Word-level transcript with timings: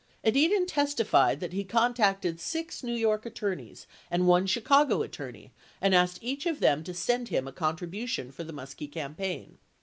77 0.25 0.33
Edidin 0.63 0.67
testified 0.67 1.39
that 1.41 1.53
he 1.53 1.63
contacted 1.63 2.39
six 2.39 2.81
New 2.81 2.95
York 2.95 3.23
attorneys 3.23 3.85
and 4.09 4.25
one 4.27 4.47
Chicago 4.47 5.03
attorney 5.03 5.51
and 5.79 5.93
asked 5.93 6.17
each 6.23 6.47
of 6.47 6.59
them 6.59 6.83
to 6.83 6.91
send 6.95 7.27
him 7.27 7.47
a 7.47 7.51
contribution 7.53 8.31
for 8.31 8.43
the 8.43 8.51
Muskie 8.51 8.91
campaign. 8.91 9.59